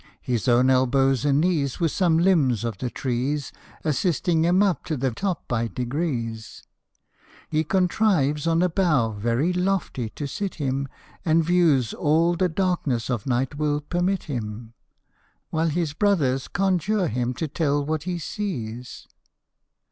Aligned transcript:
His 0.23 0.47
own 0.47 0.71
elbows 0.71 1.25
and 1.25 1.39
knees, 1.39 1.79
With 1.79 1.91
some 1.91 2.17
limbs 2.17 2.63
of 2.63 2.79
the 2.79 2.89
trees, 2.89 3.51
Assisting 3.83 4.43
him 4.43 4.63
up 4.63 4.83
to 4.85 4.97
the 4.97 5.11
top 5.11 5.47
by 5.47 5.67
degrees, 5.67 6.63
He 7.49 7.63
contrives 7.63 8.47
on 8.47 8.63
a 8.63 8.69
bough 8.69 9.11
very 9.11 9.53
lofty 9.53 10.09
to 10.09 10.25
sit 10.25 10.55
him, 10.55 10.87
And 11.23 11.43
views 11.45 11.93
all 11.93 12.33
the 12.35 12.49
darkness 12.49 13.11
of 13.11 13.27
night 13.27 13.59
will 13.59 13.79
permit 13.79 14.23
him, 14.23 14.73
While 15.51 15.69
his 15.69 15.93
brothers 15.93 16.47
conjure 16.47 17.07
him 17.07 17.35
to 17.35 17.47
tell 17.47 17.85
what 17.85 18.01
he 18.05 18.17
sees. 18.17 19.07